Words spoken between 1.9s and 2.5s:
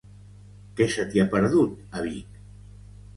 a Vic?